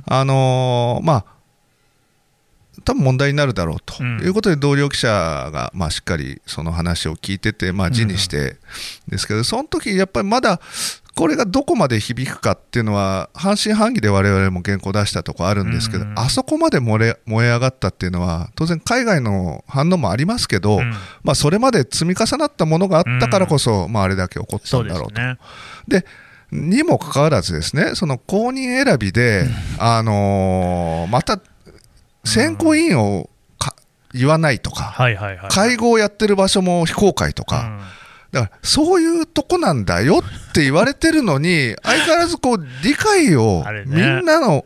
[0.06, 1.35] あ、のまあ
[2.86, 4.02] 多分問題になるだろうと。
[4.02, 8.56] いうことで、同僚記者がまあしっかりその話を聞いてて、まあ、字にして。
[9.08, 10.60] ですけど、その時やっぱりまだ
[11.16, 20.78] これがどこまで響くかっていうのは、半信半疑で我々も原稿出したとこあるんですけど、あそこまで燃え燃え上がったっていうのは、当然、海外の反応もありますけど、
[21.24, 25.22] まあ、それまで積み重なったものがあったからこそ、まあ、あれだけ起こったんだろうと。
[25.88, 26.04] で
[26.52, 31.40] にもかかわらずですね、その公認選びで、あのー、また
[32.26, 33.30] 選考委員を
[34.12, 34.94] 言わないとか、
[35.48, 37.80] 会合をやってる場所も非公開とか、
[38.32, 44.64] だからそういうとこなんだよって言われてるのに、 相変わらずこう理解を、みんなの、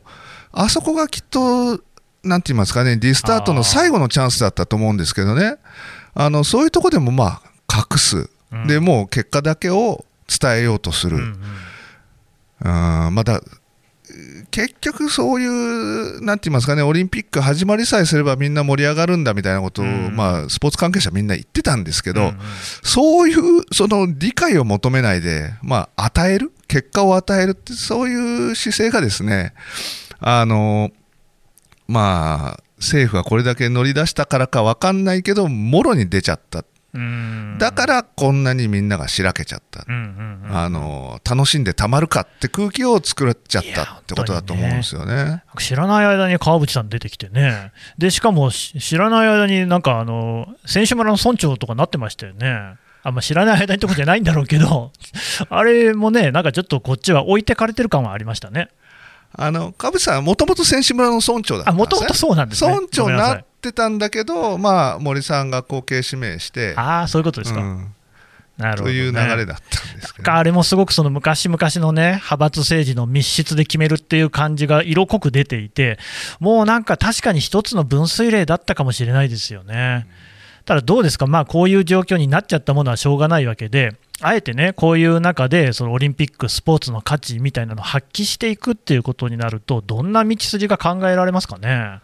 [0.53, 1.81] あそこがきっと、
[2.23, 5.57] なんて言いますかね、リスタートの最後のチャンスだったと思うんですけどね、
[6.15, 8.31] あのそういうとこでもまあ隠す、
[8.67, 11.17] でもう結果だけを伝えようとする。
[12.63, 13.41] うん、まだ
[14.51, 22.29] 結局そういう、なんて言いますかね、オリンピック始まりさえすればみんな盛り上がるんだみたいなことを、うん、まあ、スポーツ関係者みんな言ってたんですけど、うん。
[22.29, 22.37] うん、
[22.83, 29.55] そういうその理解を求めないで、まあ、与える、結果を与えるって、そういう姿勢がですね、
[30.19, 30.91] あの、
[31.89, 52.75] まあ、政府がこれだけ乗り出したからか分かんないけど、もろに出ちゃっただからこんなにみんながしらけちゃった、あの楽しんでたまるかって空気を作っちゃったってことだと思うんですよね、ね、知らない間に川淵さん出てきてね、でしかも知らない間になんかあの選手村の村長とかなってましたよね。
[53.03, 54.93] あんま知らない間にとこじゃないんだろうけど、
[55.49, 58.69] あれもね、なんかちょっとこっちは置いてかれてる感はありましたね。
[59.33, 62.75] あの川淵さんはもともと選手村の村長だったんです、ね、もともとそうなんですね。
[62.75, 67.61] 村長になってたんだけど、まあ、森さんが後継指名して、ああ、そういうことですか。
[67.61, 67.95] うん、
[68.57, 75.99] なるほど、ね、という流れだったんですけど、あれもすごくその昔々のね、派閥政治の密室で決めるっていう感じが色濃く出ていて、
[76.41, 80.07] もうなんか確かに一つの分水嶺だったかもしれないですよね。
[80.65, 92.01] ただどうですか、まあ、こういう状況になっちゃったものはしょうがないわけで、あえてね、こういう中で、そのオリンピック、スポーツの価値みたいなのを発揮していくっていうことになると、どんな道筋が考えられますかね？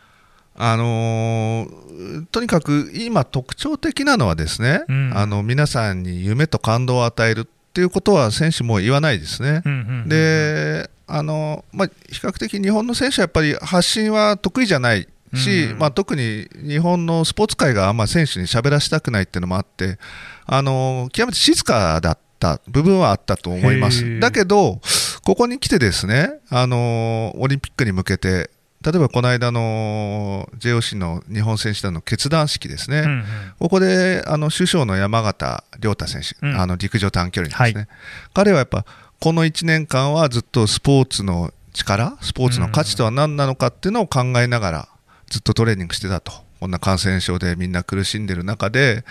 [0.59, 9.62] あのー、とにかく今、特徴的なのはですね、うん、あの皆さんに夢と感動を与えるっていうことは選手も言わないですね。
[10.07, 19.99] であのまあ、比較的日本の選手はやっぱり発信は得意じゃないし、うん、まあ、特に日本のスポーツ界があんま選手に喋らせたくないっていうのもあって
[20.47, 24.19] あの極めて静かだった部分はあったと思います。
[24.19, 24.81] だけど
[25.23, 28.51] ここに来てですねあのオリンピックに向けて
[28.87, 33.25] 例えばこの間の JOC の日本選手団の決断式ですね、うんうん、
[33.59, 37.88] ここであの首相の山形亮太選手、うん、あの陸上短距離ですね、はい、
[38.33, 38.85] 彼はやっぱ
[39.20, 44.88] この1年間はずっとスポーツの力、スポーツの価値とは何なのかっていうのを考えながら
[45.29, 49.05] ずっとトレーニングしてたと、こんな感染症でみんな苦しんでる中で、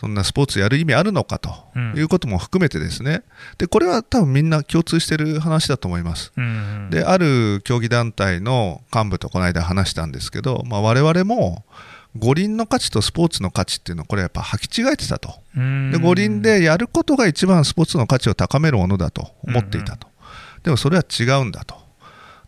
[0.00, 1.52] そんなスポーツやる意味あるのかと
[1.94, 3.22] いうことも含めてですね、
[3.58, 6.32] でこれは多分みんな共通している話だと思います。
[6.88, 11.66] である競技団体の幹部とこの間話したんですけど、まあ、我々も
[12.16, 15.34] 五輪の価値とスポーツの価値っていうのはこれやっぱ履き違えてたと。
[15.54, 20.08] で五輪でやることが一番スポーツの価値を高めるものだと思っていたと。
[20.62, 21.74] でもそれは違うんだと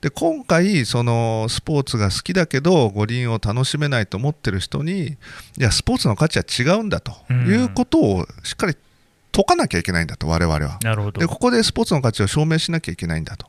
[0.02, 5.16] で今回、そのスポーツが好きだけど五輪を楽しめないと思ってる人にい
[5.58, 7.12] やスポーツの価値は違うんだと。
[7.32, 8.76] いうことをしっかり
[9.32, 10.78] 解かなきゃいけないんだと、我々は。
[10.82, 11.20] なるほど。
[11.20, 13.46] でここでスポーツの価値を証明しなきゃいけないんだと。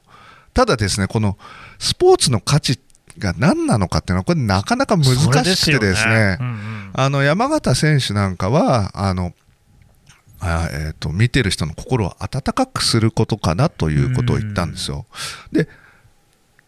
[0.53, 1.37] ただですね、この
[1.79, 2.79] スポーツの価値
[3.17, 6.37] が何なのかっていうのは、これなかなか難しくてですね、すね。
[6.39, 9.33] うんうん、あの山形選手なんかは、あの
[10.39, 15.05] あえーと、見てる人の心を温かくすることかなということを言ったんですよ。
[15.51, 15.67] で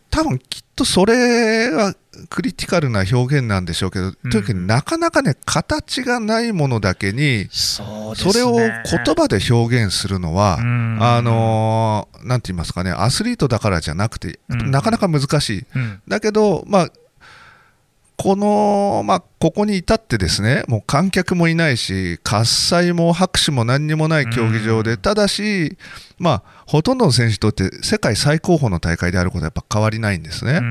[0.10, 1.94] 多分きっとそれは
[2.30, 8.80] クリティカルな表現なんでしょうけど、とにかくなかなかね、形がないものだけに、それを言
[9.16, 15.66] 葉で表現するのは、あのなんて言いますかね、アスリートだからじゃなくて、なかなか難しい。
[16.08, 16.90] だけど、まあ、
[18.18, 25.78] この、まあ、ここに至ってですね、もう観客もいないし、喝采も拍手も何にもない競技場で、ただし、
[26.18, 30.62] まあ、ほとんどの選手にとって世界最高峰の大会であることはやっぱ変わりないんですね。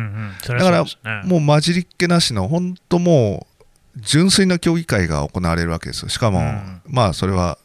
[0.49, 0.85] だから、
[1.25, 6.41] もう混じりっけなしの、本当もう、純粋な競技会が行われるわけですしかも、
[6.87, 7.59] まあ、それは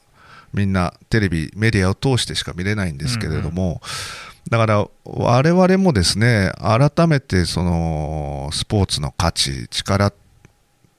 [0.53, 3.81] みんなテレビ、メディアを通してしか見れないんですけれども、
[4.49, 10.13] だから我々もですね改めてそのスポーツの価値、力っ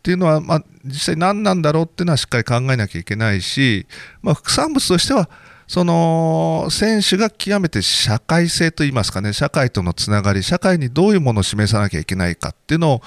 [0.03, 3.87] ていうのは、まあ、実際何なんだろうっていうのはしっかり考えなきゃいけないし、
[4.23, 5.29] まあ、副産物としては
[5.67, 13.03] その選手が極めて社会性といいますかね社会とのつながり社会にどういうものを示さなきゃいけないかっていうのを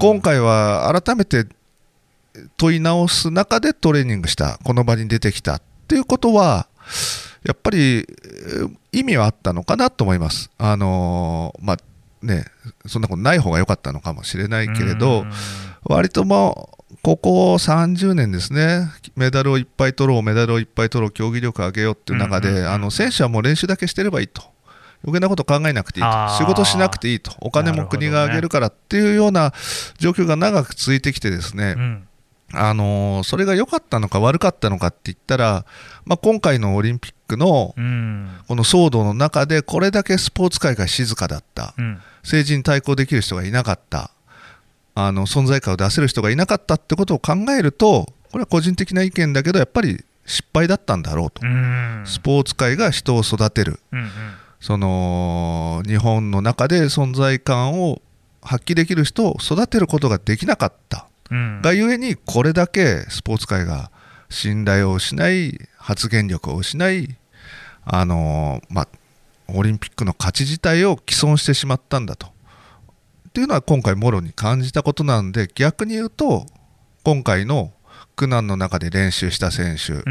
[0.00, 1.46] 今回は改めて
[2.56, 6.68] 問い直す中でトレーニングしたこの場に出てきたっていうことは
[7.44, 8.06] やっぱり
[8.92, 10.50] 意味はあったのかなと思います。
[10.58, 11.76] あのまあ
[12.22, 12.44] ね、
[12.86, 15.24] そんなことない方が良かったのかもしれないけれど、
[15.84, 24.42] 割ともここ30年ですね、メダルをいっぱい取ろう、メダルをいっぱい取ろう、競技力上げようっていう中で、あの選手はもう練習だけしてればいいと。
[25.02, 29.54] 余計なこと考えなくていいと、仕事しなくていいと、お金も国が上げるからっていうような
[29.98, 32.06] 状況が長く続いてきてですね、うん
[32.52, 35.64] あのそれが良かったのか悪かったのかって言ったら、
[36.04, 37.74] まあ、今回のオリンピックの
[38.48, 44.10] この騒動の中でこれだけスポーツ界が静かだった、うん、政治に対抗できる人がいなかった。
[44.94, 54.10] あの存在感を出せる人がいなかったってことを考えるとこれは個人的な意見だけどやっぱり失敗だったんだろうと、うん、スポーツ界が人を育てる、うんうん、
[54.60, 58.02] その日本の中で存在感を
[58.42, 61.09] 発揮できる人を育てることができなかった。
[61.62, 63.90] がゆえにこれだけスポーツ界が
[64.28, 67.16] 信頼を失い発言力を失い
[67.84, 68.88] あの、まあ、
[69.48, 72.26] オリンピックの価値自体を毀損してしまったんだと。
[72.26, 76.46] っていうのは今回もろに感じたことなんで逆に言うと
[77.04, 77.72] 今回の
[78.16, 80.02] 苦難の中で練習した選手、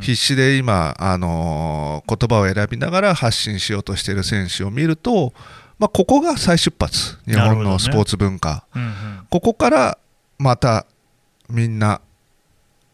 [0.00, 5.32] 必死で今、あの言葉を選びながら発信しようとしている選手を見ると、
[5.78, 9.98] まあ、ここが再出発、日本のスポーツ文化、ねうんうん、ここから
[10.38, 10.86] また
[11.48, 12.00] みんな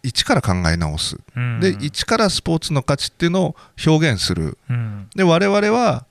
[0.03, 6.07] 一から考え直す、うん、で一からスポーツの価値っていうのを表現する、うん、で我々は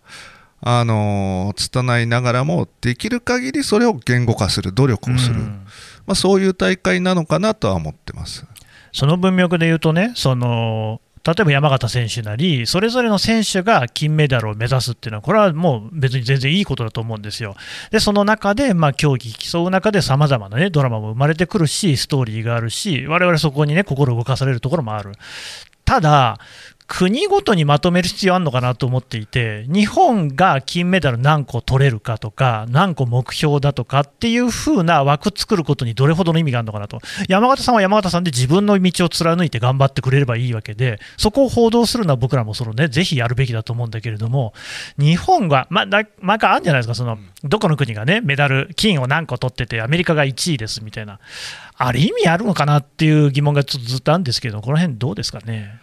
[0.61, 5.65] あの拙いながらもできる限りそれを言語化する努力をする、うん、
[6.05, 8.45] まあ、そういう大会なのかなとは思ってます。
[8.93, 17.55] その文脈で言うとねその例えば山形選手なり、それぞれの選手が金メダルを目指すっていうのは、これはもう別に全然いいことだと思うんですよ。
[17.91, 25.11] で、その中で、まあ、競技競う中でさまざまな、ね、ドラマも生まれてくるし、ストーリーがあるし、我々そこにね、心動かされるところもある。
[25.85, 26.39] ただ、
[26.87, 44.53] 国ごとにまとめる必要あるのかなと思っていて、日本が金メダル何個取れるかとか、何個目標だとかっていう風な枠作ることにどれほどの意味があるのかなと、山形さんは山形さんで自分の道を貫いて頑張ってくれればいいわけで、そこを報道するのは僕らもその、ね、ぜひやるべきだと思うんだけれども、
[44.97, 45.85] 日本が、まあ、
[46.19, 51.19] 毎回あるんじゃないですか、そのどこの国がね、メダル、金を何個取ってて、アメリカが1位ですみたいな、
[51.77, 55.80] あれ、意味あるのかなっていう疑問がずっとあるんですけど、この辺どうですかね？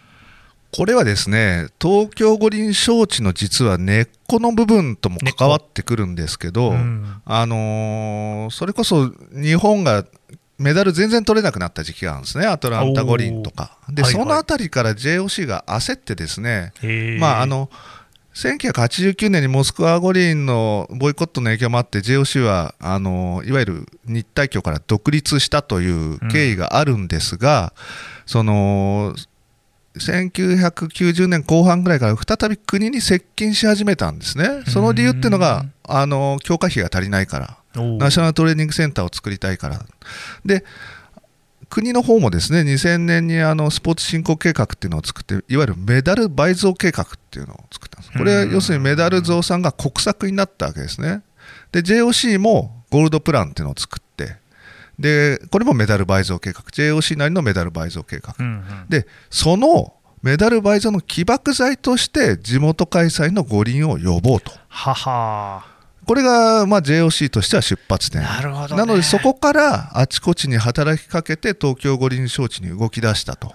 [0.71, 10.05] これはですね東京五輪招致の実は根っこの部分とも関わってくるんですけど、うん、あのー、それこそ日本が
[10.59, 13.77] メダル全然取れなくなった時期があるんですね、アトランタ五輪とか。
[13.89, 16.73] で、はいはい、そのあたりから JOC が焦ってですね、
[17.17, 17.69] まああの
[18.35, 27.83] 1989年にモスクワ五輪のボイコットの影響もあって JOC はあのいわゆる日体協から独立したという経緯があるんですが、うん、
[28.27, 29.15] その
[29.99, 37.57] 1990年後半ぐらいから再び国に接近し始めたんですね、その理由っていうのが、あの強化費が足りないから、
[37.97, 39.85] ナショナルトレーニングセンターを作りたいから。
[40.45, 40.63] で
[41.69, 48.17] 国の方もですね2000年にあのスポーツ振興計画っていうのを作って、いわゆるメダル倍増計画っていうのを作ったんです。
[48.17, 51.21] これは要するにメダル増産が国策になったわけですね。
[51.71, 54.08] で、JOC もゴールドプランっていうのを作って、
[54.99, 56.61] でこれもメダル倍増計画。
[56.63, 64.51] JOC なりのメダル倍増計画、うんうん、でそのメダル倍増の起爆剤として地元開催の五輪を呼ぼうと。
[64.67, 65.65] はは。
[66.05, 68.23] これがまあ JOC としては出発点。
[68.23, 73.47] なるほど、ね、なのでそこからあちこちに働きかけて東京五輪招致に動き出したと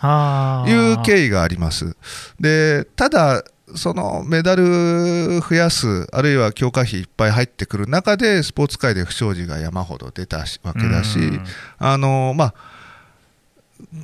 [0.69, 1.97] いう経緯があります。
[2.41, 3.45] でただ
[3.77, 11.19] そのメダル増やす、あるいは強化費いっぱい入ってくる中で、スポーツ界で不祥事が山ほど出たわけだし、
[11.79, 12.55] あのまあ、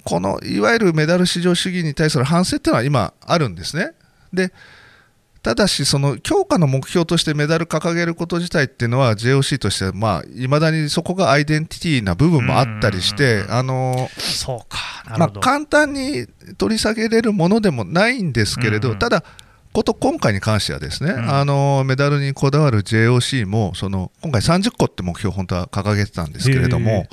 [0.04, 3.92] このいわゆるメダル至上主義に対する反省っていうのは今、あるんですね。
[4.32, 4.52] で
[5.42, 14.10] ただし、その強化の目標としてメダル掲げること自体っていうのは JOC としてまあ未だにそこがアイデンティティな部分もあったりして、あの
[15.18, 16.26] まあ、簡単に
[16.58, 19.24] 取り下げれるものでもないんですけれど、ただ、
[19.72, 27.06] こと今回に関してはですね、うん、あのメダルにこだわる JOC もその今回30個って目標本当は掲げてたんですけれども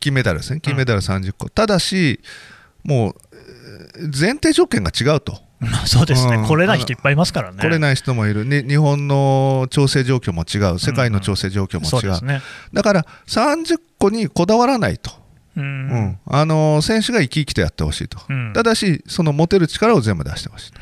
[0.00, 0.60] 金メダルですね。
[0.60, 2.20] 金メダル30個、うん、ただし
[2.84, 3.14] もう
[4.02, 5.38] 前提条件が違うと。
[5.86, 7.58] そうですね、うん、来れない人いっぱいいますからね。
[7.60, 15.10] 来れない人もいる、ね、日本の調整状況も違う、世界の調整状況も違う、うんうんね、だから30個にこだわらないと、
[15.56, 20.80] うん、あの選手が生き生きとやってほしいと、うん、ただし、その持てる力を全部出してほしいと、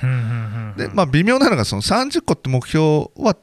[0.77, 3.37] でまあ、微妙なのが、その30個って目標は、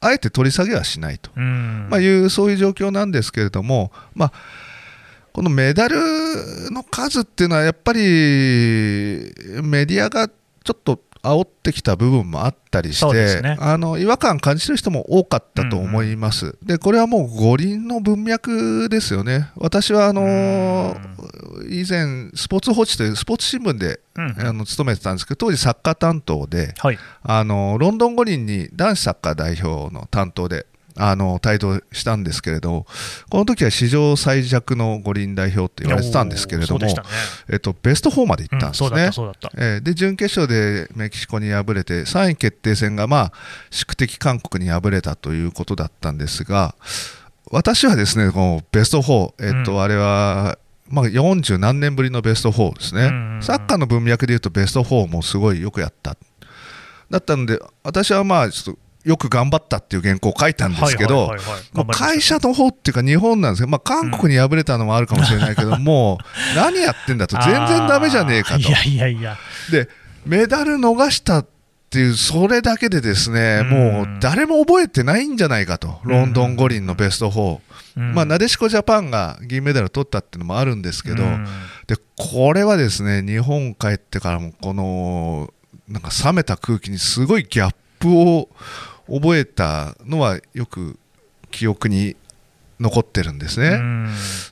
[0.00, 4.32] あえて取り下げはしないと、まあ、いうそういう状況なんですけれども、まあ、
[5.32, 5.96] このメダル
[6.70, 16.58] の数っていうのは、やっぱりメディアがちょっと煽ってきた部分もあったりして、ね、あの違和感感じてる人も多かったと思います、うん。
[16.60, 20.96] うん、でこれはもう五輪の文脈ですよね、私はあの
[21.70, 30.66] 以前、スポーツ報知というスポーツ新聞で、うんうん、あの勤めてたんですけど、当時、サッカー担当で、はい、あのロンドン五輪に男子サッカー代表の担当で
[30.96, 32.86] あの帯同したんですけれど、
[33.30, 36.94] この時は史上最弱の五輪代表って言われてたんですけれども、ね、
[37.50, 39.10] えっと、ベスト4まで行ったんですね、
[39.76, 43.32] うん、で準決勝でメキシコに敗れて、3位決定戦が、まあ、
[43.70, 46.74] 宿敵韓国に敗れたということだったんですが、
[47.50, 53.08] 私はですねこのベスト4、えっと、うん、あれはまあ、40何年ぶりのベスト4ですね、
[53.40, 56.16] サッカーの文脈でいうとベスト4もすごいよくやった。
[57.12, 61.34] だったので、私はまあちょっとよく頑張ったっていう原稿を書いたんですけど、
[61.90, 66.18] 会社の方っていうか日本なんですけど、まあ、韓国に敗れたのもあるかもしれないけども、
[66.50, 68.60] うん、何やってんだと全然だめじゃねえかと。
[68.60, 69.36] いやいやいや。
[69.70, 69.88] で
[70.24, 71.46] メダル逃したっ
[71.90, 77.60] ていうそれだけでですね、うん、もう誰も覚えてないんじゃないかと、ロンドン五輪のベスト4。
[77.96, 81.16] うん、まあ、なでしこジャパンが銀メダル取ったっていうのもあるんですけど、
[81.86, 85.52] でこれはですね日本帰ってからもこの
[85.88, 88.48] なんか冷めた空気にすごいギャップを
[89.10, 90.98] 覚えたのはよく
[91.50, 92.16] 記憶に
[92.80, 93.80] 残ってるんですね。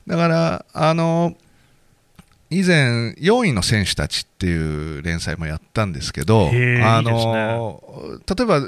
[0.07, 1.35] だからあの
[2.49, 7.81] 以前4位の選手たちっていう連載もやったんですけど、あの、
[8.19, 8.61] ね、例えば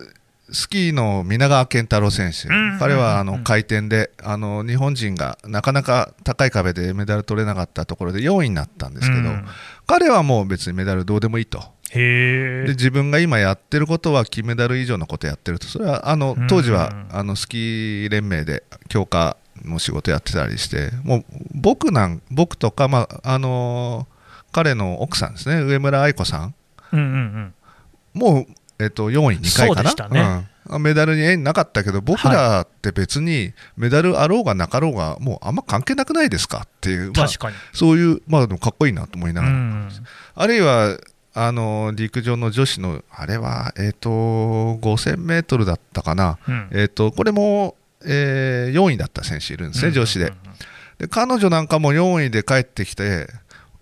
[0.53, 2.77] スキーの皆川健太郎選手、うん。
[2.79, 9.45] 彼はあの回転であの日本人がなかなか高い壁でメダル取れなかったところで4位になったんですけど、うん。
[9.87, 11.63] 彼はもう別にメダルどうでもいいと。
[11.95, 12.67] へえ。
[12.67, 15.67] で自分が今やってることは金メダル以上のことやってると。
[15.67, 16.47] それはあのうん。
[16.47, 24.07] 当時はあのスキー連盟で強化の仕事やってたりしてもう僕なん僕とか、まああの
[24.51, 25.61] 彼の奥さんですね。
[25.61, 26.55] 上村愛子さん。
[26.91, 27.53] うんうんうん。
[28.13, 28.45] もう、
[28.79, 30.09] えっと4位2回かな？
[30.09, 30.49] ね。
[30.67, 36.61] うん、メダルに縁なかったけど僕らって別にメダルあろうがなかろうがもうあんま関係なくないですか？
[36.65, 37.55] っていう、まあ確かに。
[37.73, 39.89] そういう、まあ、でもかっこいいなと思いながら、うん。
[40.35, 40.97] あるいは
[41.33, 46.69] あの陸上の女子のあれは、えっと5000メートルだったかな、うん。
[46.71, 47.75] えっとこれも、
[48.05, 50.31] え4位だった選手いるんですね、女子で。
[50.99, 53.27] で彼女なんかも4位で帰ってきて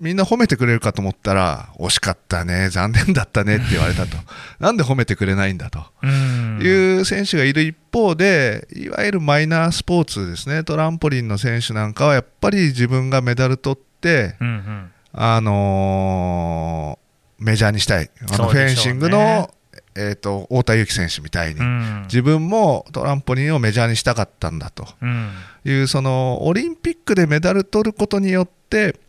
[0.02, 4.18] みんな褒めてくれるかと思ったら惜しかったね残念だったねって言われたと。
[4.60, 5.86] なんで褒めてくれないんだと。
[6.02, 6.60] うん。
[6.62, 10.64] いう選手がいる一方でいわゆるマイナースポーツですね。
[10.64, 14.92] トランポリンの選手なんかはやっぱり自分がメダル取って、うんうん。
[15.14, 17.01] あのー
[17.42, 19.52] メジャーにしたいあのフェンシングの、
[19.96, 22.04] えー、と太田裕樹選手みたいに、うん。
[22.04, 25.32] 自分もトランポリンをメジャーにしたかったんだとうん。
[25.66, 29.00] いうそのオリンピックでメダル取ることによって、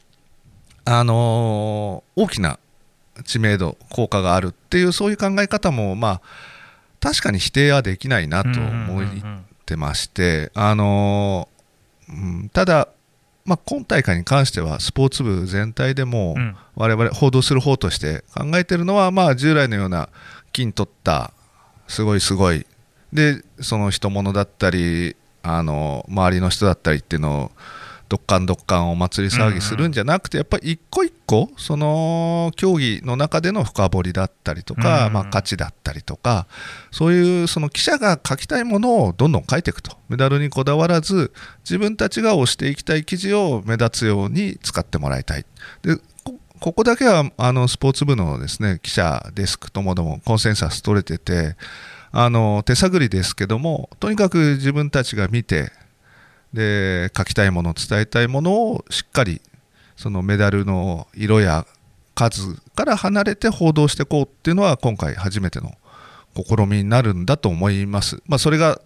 [0.84, 2.58] あのー大きな
[3.24, 6.20] 知名度効果があるっていうそういう考え方もまあ
[7.00, 12.88] 確かに否定はできないなと思っうんうんうんてまして、あのーうんただ、
[13.44, 16.56] まあ、今大会に関してはスポーツ部全体でもうん。
[16.74, 20.08] 我々報道する方として考えてるのは、まあ、従来のような
[20.52, 21.32] 金取った
[21.86, 22.66] すごいすごい。
[23.12, 27.50] でその人物だったりあの周りの人だったりっていうのを
[28.12, 36.46] どっかんどっかんお祭り騒ぎするんじゃなくて、やっぱり一個一個その競技の中での深掘りだったりとか、うんまあ、価値だったりとか
[36.90, 39.96] そういうその記者が書きたいものをどんどん書いていくと。
[40.10, 41.32] メダルにこだわらず
[41.64, 45.46] 自分たちが推していきたい記事を目立つように使ってもらいたい。
[45.80, 51.56] でこここだけはあのスポーツ部のですね記者デスクともどもコンセンサス取れてて
[52.10, 55.72] あの手探りですけどもとにかく自分たちが見て
[56.52, 59.40] で書きたいもの伝えたいものをしっかり
[59.96, 61.66] そのメダルの色や
[62.14, 65.72] 数から離れて報道していこうっていうのは今回初めての
[66.34, 68.22] 試みになるんだと思います。
[68.26, 68.80] まあ、それが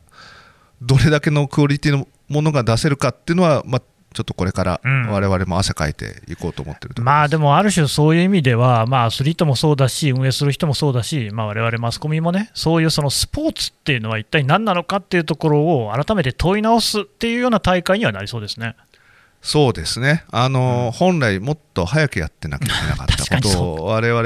[0.82, 3.82] どれだけのクオリティのものが出せるかっていうのは、まあ、
[4.16, 5.10] ちょっとこれからうん。
[5.10, 18.74] 我々も汗かいていこうと思ってると思いまあでもある種そういう意味では、まあ、アスリートもそうだし、運営する人もそうだし、まあ、我々マスコミもね、そういうそのスポーツっていうのは一体何なのかっていうところを改めて問い直すっていうような大会にはなりそうですね。
[19.42, 24.22] そうですね、あの本来もっと早くやってなきゃいけなかったことを 我々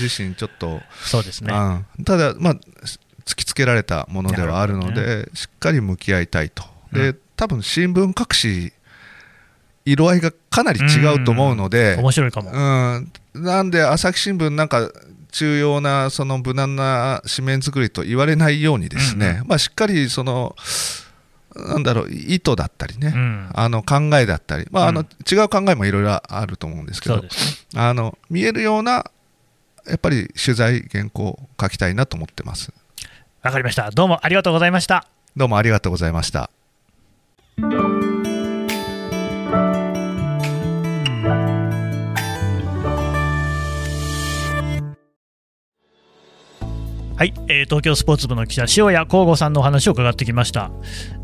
[0.00, 1.54] 自身ちょっと、そうですね。
[1.54, 2.04] うん。
[2.04, 2.54] ただ、まあ、
[3.24, 7.18] 突きつけられたものではあるのなで、しっかり向き合いたいと、でうん。
[7.36, 8.72] 多分新聞各紙、
[9.84, 12.50] 色合いがかなり違うと思うので、面白いかも。
[12.52, 14.90] うん、なんで朝日新聞なんか
[15.32, 20.54] 重要なその無難な紙面作りと言われないようにですね、うんまあ、しっかりその
[21.56, 27.28] なんだろう意図だったりね、うんあの考えだったり、まああのうん違う考えもいろいろあると思うんですけどね。
[27.74, 29.04] あの見えるような
[29.86, 32.72] やっぱり取材原稿を書きたいなと思ってます
[33.42, 33.90] わかりました。
[33.90, 35.06] どうもありがとうございました。
[35.36, 36.48] どうもありがとうございました
[47.16, 50.72] はい、えー東京スポーツ部の記者、塩谷光吾さんのお話を伺ってきました。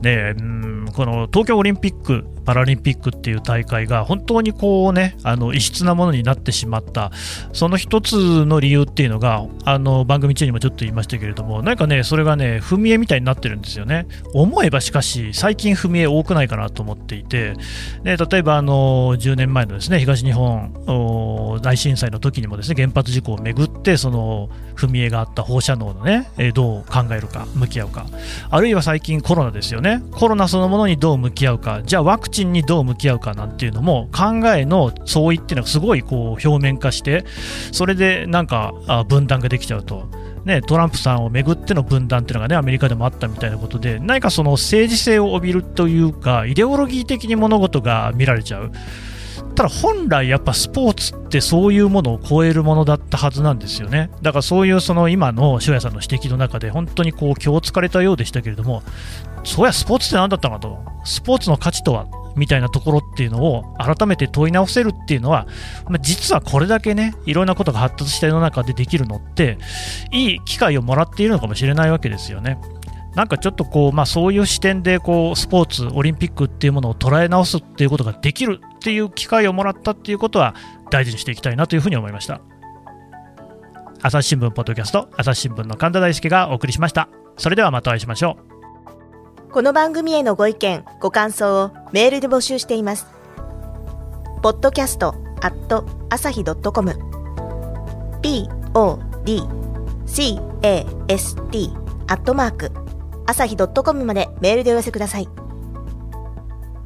[0.01, 7.11] でうんこの東京オリンピック・パラリンピックっていう大会が本当にこうねあの異質なものになってしまった。
[7.53, 14.07] その一つの理由っていうのがあの番組中にもちょっと言いましたけれどもなんかねそれがね踏み絵みたいになってるんですよね。
[14.33, 17.55] 思えばしかし最近踏み絵多くないかなと思っていて。
[18.05, 28.07] で例えばあの10年前のですね東日本大震災の時にもですね原発事故をめぐってその踏み絵があった放射能のねえどう考えるか向き合うか。
[28.51, 30.03] あるいは最近コロナですよね。
[30.13, 31.83] コロナそのものにどう向き合うか。
[31.85, 37.25] じゃあワクチンにどう向き合うかなんていうのも考えの相違っていうのがすごいこう表面化して
[37.73, 38.73] それでなんか
[39.09, 40.09] 分断ができちゃうと。
[40.45, 48.73] ね、トランプさんをめぐっての分断っていうのがねアメリカでもあったみたいなことで何かその政治性を帯びるというかイデオロギー的に物事が見られちゃう。
[49.61, 54.11] ただ本来やっぱスポーツってそういうものを超えるものだったはずなんですよね。
[54.23, 58.83] だからそういうその今の塩谷さんの指摘の中で本当にこう気をつかれたようでしたけれども、
[59.45, 62.07] そうやスポーツって何だったのかと、スポーツの価値とは
[62.37, 65.47] みたいなところっていうのを改めて問い直せるっていうのは、
[65.91, 69.59] ま、実はこれだけね、いろんなことが発達した世の中でできるのって、
[70.11, 72.57] いい機会をもらっているのかもしれないわけですよね。
[73.15, 80.55] なんかちょっとこう、まあ、そういう視点でこうスポーツ、オリンピックっていうものを捉え直すっていうことができるっていう機会をもらったっていうことは
[80.91, 82.41] 大事にしていきたいなというふうに思いました。
[84.03, 87.11] 朝日新聞ポッドキャスト、朝日新聞の神田大輔がお送りしました。
[87.37, 88.39] それではまたお会いしましょ
[89.47, 89.53] う。
[89.53, 93.07] この番組へのご意見、ご感想をメールで募集しています。
[94.43, 96.93] ポッドキャストアット朝日ドットコム
[98.23, 98.81] podcast
[102.09, 102.73] アットマーク
[103.27, 105.50] 朝日 .com までメールでお寄せください。